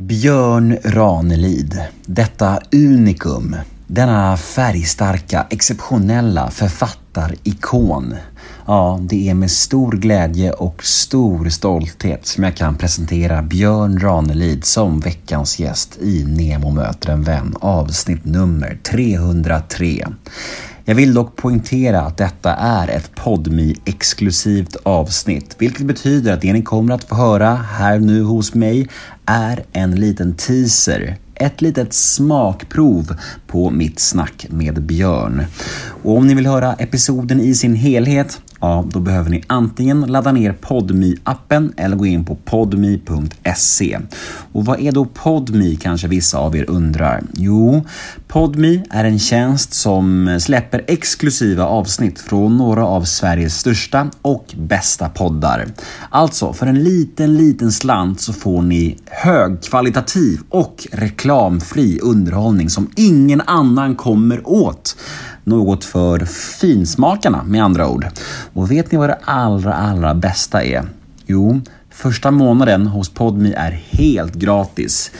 [0.00, 3.56] Björn Ranelid, detta unikum,
[3.86, 8.14] denna färgstarka, exceptionella författarikon.
[8.66, 14.64] Ja, det är med stor glädje och stor stolthet som jag kan presentera Björn Ranelid
[14.64, 20.06] som veckans gäst i Nemo möter en vän avsnitt nummer 303.
[20.90, 26.52] Jag vill dock poängtera att detta är ett podmi exklusivt avsnitt, vilket betyder att det
[26.52, 28.88] ni kommer att få höra här nu hos mig
[29.26, 35.44] är en liten teaser ett litet smakprov på mitt snack med Björn.
[36.02, 40.32] Och om ni vill höra episoden i sin helhet ja, då behöver ni antingen ladda
[40.32, 43.98] ner podmi appen eller gå in på podmi.se.
[44.52, 47.22] Och vad är då Podmi kanske vissa av er undrar?
[47.34, 47.84] Jo,
[48.28, 55.08] Podmi är en tjänst som släpper exklusiva avsnitt från några av Sveriges största och bästa
[55.08, 55.66] poddar.
[56.10, 63.40] Alltså, för en liten, liten slant så får ni högkvalitativ och reklamfri underhållning som ingen
[63.40, 64.96] annan kommer åt.
[65.44, 66.18] Något för
[66.60, 68.06] finsmakarna med andra ord.
[68.52, 70.84] Och vet ni vad det allra, allra bästa är?
[71.26, 71.60] Jo,
[71.90, 75.10] första månaden hos Podmi är helt gratis.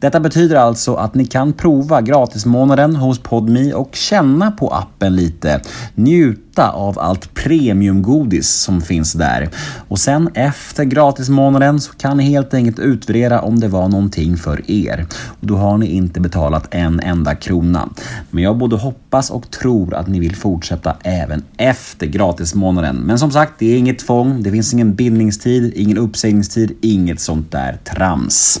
[0.00, 5.60] Detta betyder alltså att ni kan prova gratismånaden hos Podmi och känna på appen lite.
[5.94, 9.48] Njuta av allt premiumgodis som finns där.
[9.88, 14.70] Och sen efter gratismånaden så kan ni helt enkelt utvärdera om det var någonting för
[14.70, 15.06] er.
[15.26, 17.88] Och då har ni inte betalat en enda krona.
[18.30, 22.96] Men jag både hoppas och tror att ni vill fortsätta även efter gratismånaden.
[22.96, 24.42] Men som sagt, det är inget tvång.
[24.42, 28.60] Det finns ingen bindningstid, ingen uppsägningstid, inget sånt där trams.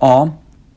[0.00, 0.30] Ja,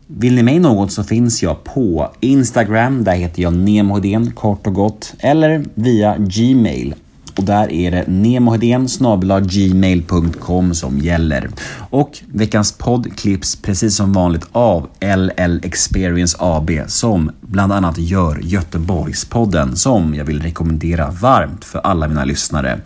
[0.08, 4.74] vill ni mig något så finns jag på Instagram, där heter jag nemohedén kort och
[4.74, 6.96] gott, eller via Gmail.
[7.38, 8.88] Och där är det nemohedén
[9.42, 11.50] gmail.com som gäller.
[11.90, 18.40] Och veckans podd klipps precis som vanligt av LL Experience AB som bland annat gör
[18.42, 22.80] Göteborgspodden som jag vill rekommendera varmt för alla mina lyssnare.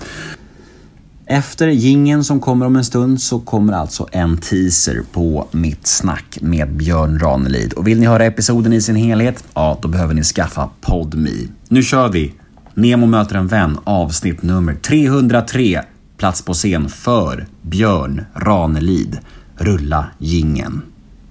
[1.31, 6.37] Efter gingen som kommer om en stund så kommer alltså en teaser på mitt snack
[6.41, 7.73] med Björn Ranelid.
[7.73, 9.43] Och vill ni höra episoden i sin helhet?
[9.53, 11.29] Ja, då behöver ni skaffa PodMe.
[11.69, 12.33] Nu kör vi!
[12.73, 15.81] Nemo möter en vän avsnitt nummer 303.
[16.17, 19.19] Plats på scen för Björn Ranelid.
[19.55, 20.81] Rulla gingen.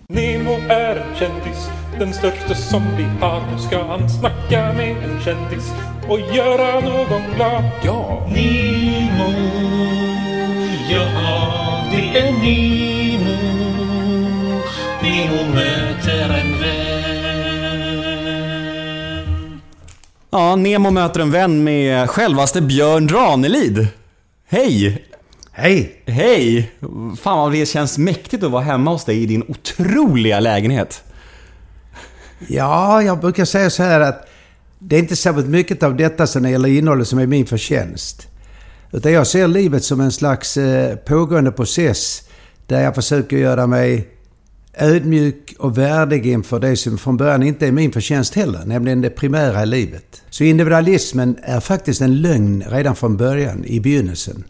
[0.09, 1.69] Nemo är en kändis,
[1.99, 3.43] den största som vi har.
[3.53, 5.73] Nu ska han snacka med en kändis
[6.09, 7.65] och göra någon glad.
[7.85, 8.29] Ja!
[8.35, 9.90] Nemo,
[12.15, 13.31] är Nemo.
[15.55, 16.81] Möter en vän.
[20.31, 23.87] Ja, Nemo möter en vän med självaste Björn Ranelid.
[24.49, 25.05] Hej!
[25.53, 26.03] Hej!
[26.07, 26.73] Hej!
[27.21, 31.03] Fan vad det känns mäktigt att vara hemma hos dig i din otroliga lägenhet.
[32.49, 34.29] Ja, jag brukar säga så här att
[34.79, 38.30] det är inte särskilt mycket av detta som det gäller innehållet som är min förtjänst.
[38.93, 42.23] Utan jag ser livet som en slags eh, pågående process
[42.67, 44.09] där jag försöker göra mig
[44.75, 49.11] ödmjuk och värdig inför det som från början inte är min förtjänst heller, nämligen det
[49.11, 50.23] primära i livet.
[50.31, 54.45] Så individualismen är faktiskt en lögn redan från början, i begynnelsen.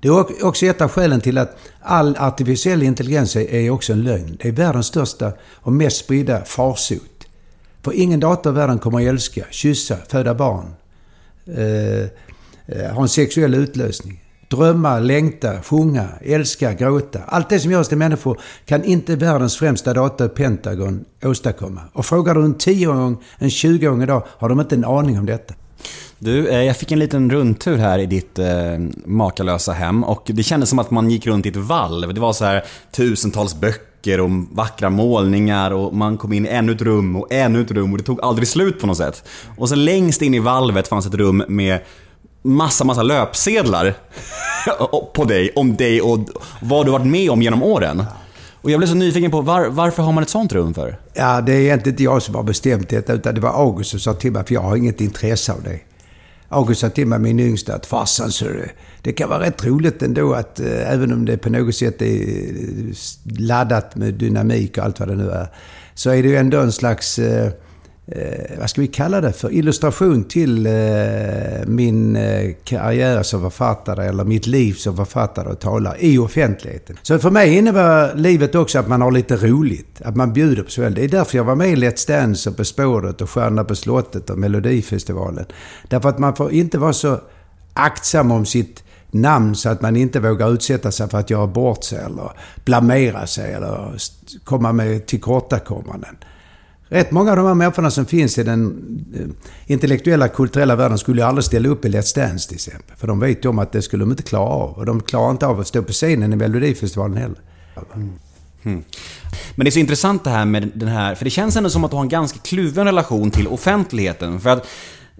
[0.00, 4.36] Det är också ett av skälen till att all artificiell intelligens är också en lögn.
[4.42, 7.26] Det är världens största och mest spridda farsot.
[7.82, 10.74] För ingen dator i världen kommer att älska, kyssa, föda barn,
[11.46, 12.08] eh,
[12.66, 14.22] Eh, ha en sexuell utlösning.
[14.48, 17.20] Drömma, längta, sjunga, älska, gråta.
[17.26, 21.80] Allt det som görs till människor kan inte världens främsta dator, Pentagon, åstadkomma.
[21.92, 25.54] Och frågar du en 10-åring, en 20-åring idag, har de inte en aning om detta.
[26.18, 28.46] Du, eh, jag fick en liten rundtur här i ditt eh,
[29.04, 32.14] makalösa hem och det kändes som att man gick runt i ett valv.
[32.14, 36.72] Det var så här tusentals böcker och vackra målningar och man kom in i ännu
[36.72, 39.28] ett rum och ännu ett rum och det tog aldrig slut på något sätt.
[39.56, 41.80] Och sen längst in i valvet fanns ett rum med
[42.46, 43.94] massa, massa löpsedlar
[45.14, 46.18] på dig, om dig och
[46.60, 48.04] vad du varit med om genom åren.
[48.66, 50.98] Och jag blev så nyfiken på var, varför har man ett sånt rum för?
[51.14, 54.00] Ja, det är egentligen inte jag som har bestämt detta, utan det var August som
[54.00, 55.80] sa till mig, för jag har inget intresse av det.
[56.48, 58.70] August sa till mig, min yngsta, att farsan, så det,
[59.02, 62.06] det kan vara rätt roligt ändå att, eh, även om det på något sätt är
[62.06, 62.94] eh,
[63.38, 65.46] laddat med dynamik och allt vad det nu är,
[65.94, 67.50] så är det ju ändå en slags eh,
[68.06, 70.72] eh, vad ska vi kalla det för, illustration till eh,
[71.66, 76.96] min eh, karriär som författare eller mitt liv som författare och talare i offentligheten.
[77.02, 80.70] Så för mig innebär livet också att man har lite roligt, att man bjuder på
[80.70, 80.94] sig själv.
[80.94, 83.74] Det är därför jag var med i Let's Dance och På spåret och Stjärnorna på
[83.74, 85.46] slottet och Melodifestivalen.
[85.88, 87.20] Därför att man får inte vara så
[87.72, 91.84] aktsam om sitt namn så att man inte vågar utsätta sig för att göra bort
[91.84, 92.30] sig eller
[92.64, 93.94] blamera sig eller
[94.44, 96.16] komma med tillkortakommanden.
[96.88, 98.82] Rätt många av de här människorna som finns i den
[99.14, 99.26] eh,
[99.66, 102.96] intellektuella, kulturella världen skulle ju aldrig ställa upp i Let's Dance till exempel.
[102.96, 104.70] För de vet ju om att det skulle de inte klara av.
[104.70, 107.38] Och de klarar inte av att stå på scenen i Melodifestivalen heller.
[107.94, 108.84] Mm.
[109.54, 111.84] Men det är så intressant det här med den här, för det känns ändå som
[111.84, 114.40] att du har en ganska kluven relation till offentligheten.
[114.40, 114.66] För att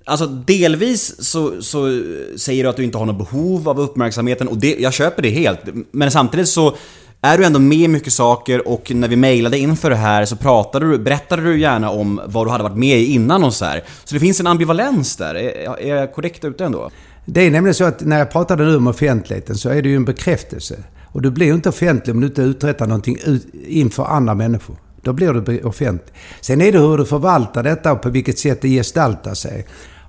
[0.08, 2.02] Alltså delvis så, så
[2.36, 5.30] säger du att du inte har något behov av uppmärksamheten och det, jag köper det
[5.30, 5.60] helt.
[5.90, 6.76] Men samtidigt så
[7.26, 10.36] är du ändå med i mycket saker och när vi mejlade inför det här så
[10.36, 13.64] pratade du, berättade du gärna om vad du hade varit med i innan och så
[13.64, 13.84] här.
[14.04, 15.34] Så det finns en ambivalens där.
[15.34, 16.90] Är, är jag korrekt ute ändå?
[17.24, 19.96] Det är nämligen så att när jag pratade nu om offentligheten så är det ju
[19.96, 20.76] en bekräftelse.
[21.04, 24.76] Och du blir ju inte offentlig om du inte uträttar någonting ut, inför andra människor.
[25.02, 26.14] Då blir du offentlig.
[26.40, 29.66] Sen är det hur du förvaltar detta och på vilket sätt det gestaltar sig.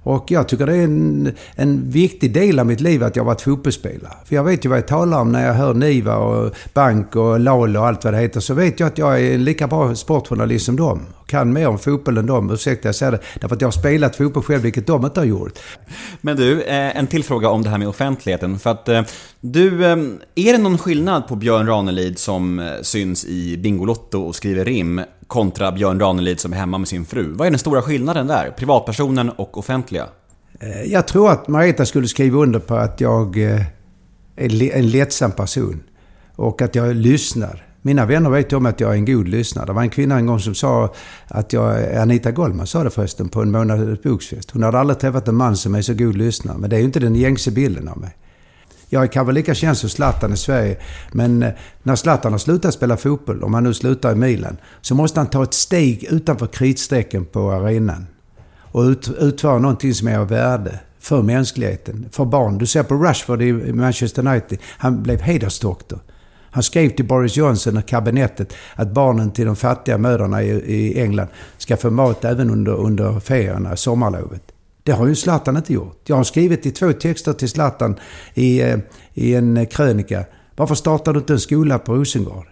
[0.08, 3.28] Och jag tycker det är en, en viktig del av mitt liv att jag har
[3.28, 4.14] varit fotbollsspelare.
[4.26, 7.40] För jag vet ju vad jag talar om när jag hör Niva och Bank och
[7.40, 8.40] Lalo och allt vad det heter.
[8.40, 11.06] Så vet jag att jag är en lika bra sportjournalist som dem.
[11.26, 12.52] Kan mer om fotboll än dem.
[12.52, 13.20] Ursäkta jag säger det.
[13.42, 15.60] Därför att jag har spelat fotboll själv, vilket de inte har gjort.
[16.22, 18.60] Men du, eh, en till fråga om det här med offentligheten.
[18.60, 19.02] För att eh,
[19.40, 19.98] du, eh,
[20.36, 25.72] är det någon skillnad på Björn Ranelid som syns i Bingolotto och skriver rim kontra
[25.72, 27.34] Björn Ranelid som är hemma med sin fru?
[27.34, 28.52] Vad är den stora skillnaden där?
[28.58, 29.97] Privatpersonen och offentligheten?
[30.60, 33.62] Eh, jag tror att Marita skulle skriva under på att jag eh,
[34.36, 35.84] är en lättsam person.
[36.36, 37.64] Och att jag lyssnar.
[37.82, 39.66] Mina vänner vet ju om att jag är en god lyssnare.
[39.66, 40.94] Det var en kvinna en gång som sa
[41.28, 41.96] att jag...
[41.96, 44.52] Anita Goldman sa det förresten på en månads eh, boksfest.
[44.52, 46.58] Hon hade aldrig träffat en man som är så god lyssnare.
[46.58, 48.16] Men det är ju inte den gängse bilden av mig.
[48.90, 50.78] Jag är kanske lika känd som Zlatan i Sverige.
[51.12, 51.46] Men
[51.84, 55.28] när Zlatan har slutat spela fotboll, om han nu slutar i Milan, så måste han
[55.28, 58.06] ta ett steg utanför kritstrecken på arenan
[58.78, 62.58] och ut, utföra någonting som är av värde för mänskligheten, för barn.
[62.58, 64.60] Du ser på Rashford i Manchester United.
[64.64, 66.00] Han blev hedersdoktor.
[66.52, 71.02] Han skrev till Boris Johnson och kabinettet att barnen till de fattiga mödrarna i, i
[71.02, 71.28] England
[71.58, 74.42] ska få mat även under, under ferierna, sommarlovet.
[74.84, 76.02] Det har ju Zlatan inte gjort.
[76.04, 77.96] Jag har skrivit i två texter till Zlatan
[78.34, 78.78] i, eh,
[79.14, 80.26] i en krönika.
[80.56, 82.48] Varför startar du inte en skola på Rosengård?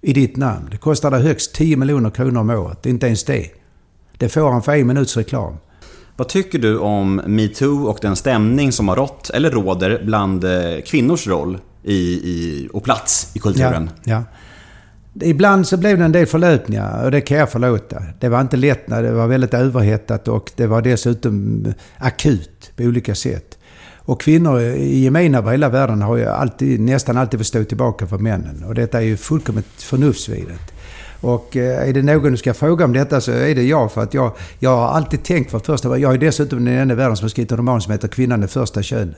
[0.00, 0.68] I ditt namn.
[0.70, 2.86] Det kostar dig högst 10 miljoner kronor om året.
[2.86, 3.59] Inte ens det.
[4.20, 5.56] Det får han för en minuts reklam.
[6.16, 10.80] Vad tycker du om metoo och den stämning som har rått, eller råder, bland eh,
[10.86, 13.90] kvinnors roll i, i, och plats i kulturen?
[14.04, 14.24] Ja,
[15.14, 15.26] ja.
[15.26, 18.02] Ibland så blev det en del förlöpningar och det kan jag förlåta.
[18.20, 21.66] Det var inte lätt när det var väldigt överhettat och det var dessutom
[21.98, 23.58] akut på olika sätt.
[23.96, 28.06] Och kvinnor i gemen över hela världen har ju alltid, nästan alltid fått stå tillbaka
[28.06, 28.64] för männen.
[28.64, 30.72] Och detta är ju fullkomligt förnuftsvidrigt.
[31.20, 33.92] Och eh, är det någon du ska fråga om detta så är det jag.
[33.92, 36.96] För att jag, jag har alltid tänkt för första Jag är dessutom den enda i
[36.96, 39.16] världen som har skrivit en roman som heter Kvinnan är första könet.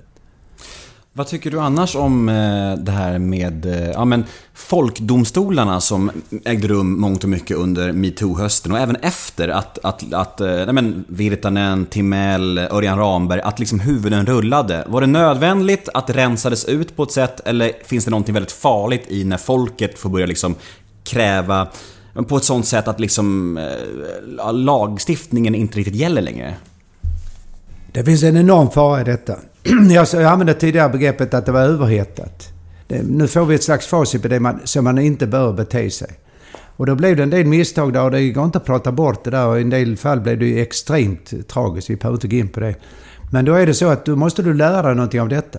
[1.14, 6.10] Vad tycker du annars om eh, det här med eh, ja, men folkdomstolarna som
[6.44, 11.04] ägde rum mångt och mycket under metoo-hösten och även efter att, att, att nej, men
[11.08, 14.84] Virtanen, Timell, Örjan Ramberg, att liksom huvuden rullade.
[14.86, 18.52] Var det nödvändigt att det rensades ut på ett sätt eller finns det någonting väldigt
[18.52, 20.54] farligt i när folket får börja liksom
[21.04, 21.68] kräva
[22.28, 26.54] på ett sånt sätt att liksom eh, lagstiftningen inte riktigt gäller längre?
[27.92, 29.36] Det finns en enorm fara i detta.
[29.90, 32.48] Jag använde tidigare begreppet att det var överhettat.
[32.88, 36.08] Nu får vi ett slags facit på det man, som man inte bör bete sig.
[36.76, 39.24] Och då blev det en del misstag där och det går inte att prata bort
[39.24, 39.46] det där.
[39.46, 41.90] Och i en del fall blev det ju extremt tragiskt.
[41.90, 42.74] Vi behöver inte gå in på det.
[43.30, 45.58] Men då är det så att då måste du lära dig någonting av detta.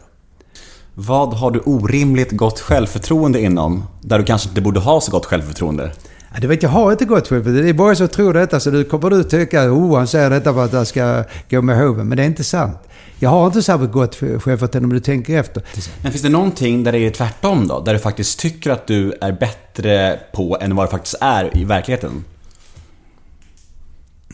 [0.95, 3.83] Vad har du orimligt gott självförtroende inom?
[4.01, 5.91] Där du kanske inte borde ha så gott självförtroende?
[6.33, 7.53] Ja, det vet jag har inte gått själv.
[7.53, 10.53] Det är bara som tror detta så du kommer du tycka oh han säger detta
[10.53, 12.07] för att jag ska gå med hoven.
[12.07, 12.77] Men det är inte sant.
[13.19, 15.63] Jag har inte särskilt gott självförtroende om du tänker efter.
[16.01, 17.79] Men finns det någonting där det är tvärtom då?
[17.79, 21.63] Där du faktiskt tycker att du är bättre på än vad du faktiskt är i
[21.63, 22.23] verkligheten?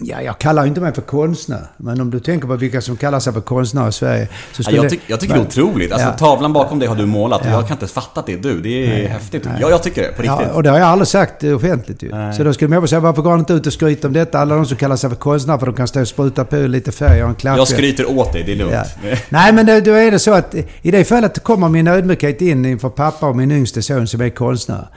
[0.01, 1.67] Ja, jag kallar inte mig för konstnär.
[1.77, 4.27] Men om du tänker på vilka som kallar sig för konstnärer i Sverige.
[4.51, 4.77] Så Ja, skulle...
[4.77, 5.91] jag, tyck, jag tycker det är otroligt.
[5.91, 6.13] Alltså, Ja.
[6.13, 7.51] Tavlan bakom dig har du målat och Ja.
[7.51, 8.61] jag kan inte fatta att det är du.
[8.61, 8.69] Det
[9.03, 9.47] är häftigt.
[9.61, 10.07] Ja, jag tycker det.
[10.07, 10.47] På riktigt.
[10.47, 12.11] Ja, och det har jag aldrig sagt offentligt ju.
[12.11, 12.33] Nej.
[12.33, 14.39] Så då skulle man säga, varför går han inte ut och skryter om detta?
[14.39, 16.91] Alla de som kallar sig för konstnärer, för de kan stå och spruta på lite
[16.91, 17.57] färg och en klapp.
[17.57, 18.73] jag skryter åt dig, det är lugnt.
[18.73, 19.15] Ja.
[19.29, 22.65] Nej, men då, då är det så att i det fallet kommer min ödmjukhet in
[22.65, 24.87] inför pappa och min yngste son som är konstnär.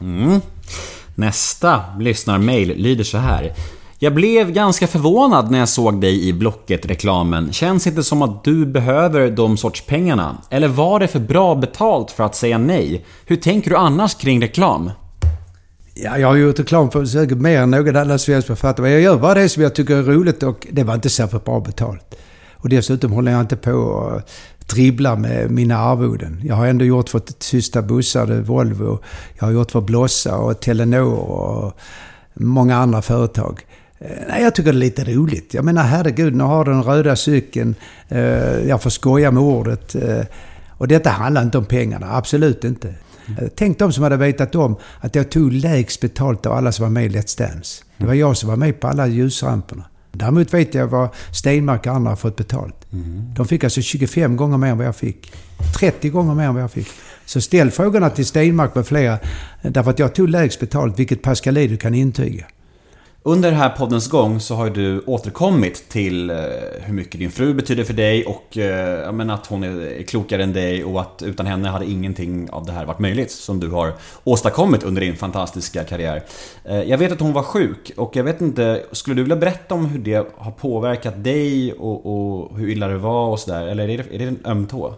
[0.00, 0.40] Mm.
[1.14, 3.52] Nästa lyssnarmail lyder så här.
[3.98, 7.52] Jag blev ganska förvånad när jag såg dig i Blocket-reklamen.
[7.52, 10.36] Känns inte som att du behöver de sorts pengarna.
[10.50, 13.04] Eller var det för bra betalt för att säga nej?
[13.26, 14.90] Hur tänker du annars kring reklam?
[15.94, 18.82] Ja, jag har gjort reklam för säkert mer än någon annan svensk författare.
[18.82, 21.44] Men jag gör bara det som jag tycker är roligt och det var inte särskilt
[21.44, 22.14] bra betalt.
[22.52, 24.22] Och dessutom håller jag inte på och
[24.66, 26.40] dribblar med mina arvoden.
[26.44, 28.98] Jag har ändå gjort för Tysta bussar, Volvo,
[29.38, 31.72] jag har gjort för Blossa och Telenor och
[32.34, 33.64] många andra företag.
[33.98, 35.54] Eh, nej, jag tycker det är lite roligt.
[35.54, 37.74] Jag menar herregud, nu har den röda cykeln.
[38.08, 38.20] Eh,
[38.68, 39.94] jag får skoja med ordet.
[39.94, 40.20] Eh,
[40.70, 42.94] och detta handlar inte om pengarna, absolut inte.
[43.28, 46.82] Eh, tänk de som hade vetat om att jag tog lägst betalt av alla som
[46.82, 47.84] var med i Let's Dance.
[47.96, 49.84] Det var jag som var med på alla ljusramperna.
[50.12, 52.86] Däremot vet jag vad Stenmark och andra har fått betalt.
[53.36, 55.32] De fick alltså 25 gånger mer än vad jag fick.
[55.78, 56.88] 30 gånger mer än vad jag fick.
[57.24, 59.12] Så ställ frågorna till Stenmark med flera.
[59.62, 62.46] Eh, därför att jag tog lägst betalt, vilket Pascalidou kan intyga.
[63.28, 66.36] Under den här poddens gång så har ju du återkommit till eh,
[66.80, 70.52] hur mycket din fru betyder för dig och eh, men att hon är klokare än
[70.52, 73.92] dig och att utan henne hade ingenting av det här varit möjligt som du har
[74.24, 76.22] åstadkommit under din fantastiska karriär.
[76.64, 79.74] Eh, jag vet att hon var sjuk och jag vet inte, skulle du vilja berätta
[79.74, 83.66] om hur det har påverkat dig och, och hur illa det var och sådär?
[83.66, 84.94] Eller är det, är det en öm tå?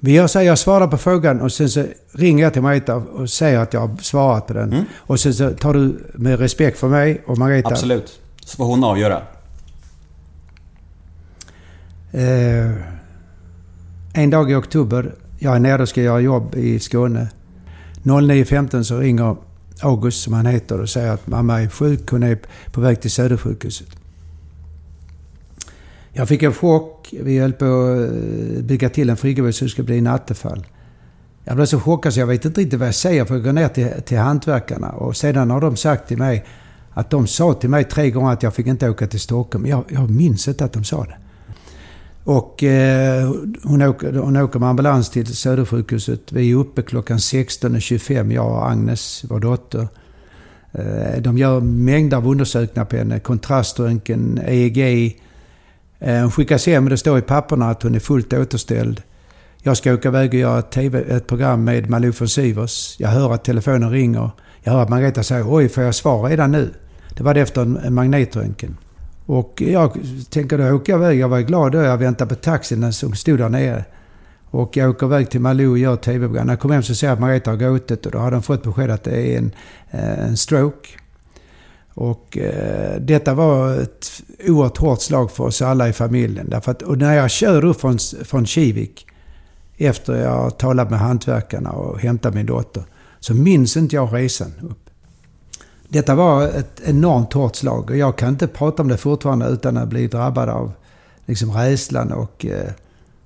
[0.00, 2.96] Vi gör så här, jag svarar på frågan och sen så ringer jag till Margareta
[2.96, 4.72] och säger att jag har svarat på den.
[4.72, 4.84] Mm.
[4.96, 7.68] Och sen så tar du med respekt för mig och Margareta.
[7.68, 8.20] Absolut.
[8.44, 9.22] Så får hon avgöra.
[12.12, 12.72] Eh,
[14.12, 17.28] en dag i oktober, jag är nere och ska göra jobb i Skåne.
[18.02, 19.36] 09.15 så ringer
[19.82, 22.10] August, som han heter, och säger att mamma är sjuk.
[22.10, 22.38] Hon är
[22.72, 23.88] på väg till Södersjukhuset.
[26.12, 27.14] Jag fick en chock.
[27.22, 28.12] Vi höll på att
[28.56, 30.66] eh, bygga till en friggebod så det skulle bli nattefall.
[31.44, 33.52] Jag blev så chockad så jag vet inte riktigt vad jag säger för jag går
[33.52, 34.90] ner till, till hantverkarna.
[34.90, 36.44] Och sedan har de sagt till mig
[36.90, 39.66] att de sa till mig tre gånger att jag fick inte åka till Stockholm.
[39.66, 41.16] Jag, jag minns inte att de sa det.
[42.24, 46.32] Och eh, hon, åker, hon åker med ambulans till Södersjukhuset.
[46.32, 49.88] Vi är uppe klockan 16.25, jag och Agnes, vår dotter.
[50.72, 53.20] Eh, de gör mängder av undersökningar på henne.
[53.20, 55.20] Kontraströntgen, EEG.
[56.00, 59.02] Eh, hon skickas hem och det står i papperna att hon är fullt återställd.
[59.62, 62.96] Jag ska åka iväg och göra ett, TV, ett program med Malou von Sivers.
[62.98, 64.30] Jag hör att telefonen ringer.
[64.62, 66.70] Jag hör att Margareta säger oj, får jag svar redan nu?
[67.16, 68.76] Det var det efter en, magnetröntgen.
[69.26, 69.98] Och jag
[70.30, 71.18] tänker då åker jag iväg.
[71.18, 71.78] Jag var glad då.
[71.78, 73.84] Jag väntade på taxin som stod där nere.
[74.50, 76.46] Och jag åker iväg till Malou och gör tv-program.
[76.46, 78.42] När jag kommer hem så ser jag att Margareta har gråtit och då har de
[78.42, 79.52] fått besked att det är en,
[79.90, 80.88] eh, en stroke.
[82.00, 86.50] Och eh, detta var ett oerhört hårt slag för oss alla i familjen.
[86.50, 89.06] Därför att, och när jag kör upp från, från Kivik
[89.76, 92.82] efter jag har talat med hantverkarna och hämtat min dotter
[93.20, 94.90] så minns inte jag resan upp.
[95.88, 99.76] Detta var ett enormt hårt slag och jag kan inte prata om det fortfarande utan
[99.76, 100.72] att bli drabbad av
[101.26, 102.70] liksom rädslan och eh,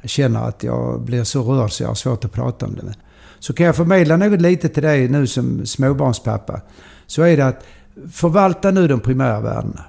[0.01, 2.95] jag känner att jag blir så rörd så jag har svårt att prata om det.
[3.39, 6.61] Så kan jag förmedla något lite till dig nu som småbarnspappa.
[7.07, 7.65] Så är det att
[8.13, 9.85] förvalta nu de primära värdena.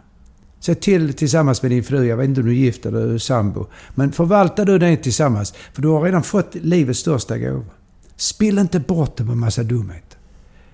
[0.60, 3.18] Se till tillsammans med din fru, jag vet inte om du är gift eller är
[3.18, 3.66] sambo.
[3.96, 5.54] Men förvalta du det tillsammans.
[5.74, 7.64] För du har redan fått livets största gåva.
[8.16, 10.18] Spill inte bort det med massa dumhet.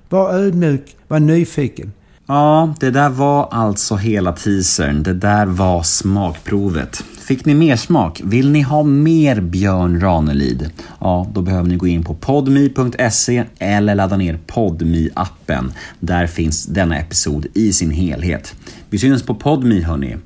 [0.09, 1.91] Var ödmjuk, var nyfiken.
[2.31, 5.03] Ja, det där var alltså hela teasern.
[5.03, 6.95] Det där var smakprovet.
[7.19, 8.21] Fick ni mer smak?
[8.23, 10.71] Vill ni ha mer Björn Ranelid?
[10.99, 16.65] Ja, då behöver ni gå in på podmi.se eller ladda ner podmi appen Där finns
[16.65, 18.55] denna episod i sin helhet.
[18.89, 20.17] Vi syns på podmi hörni.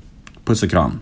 [0.44, 0.98] Puss och kram.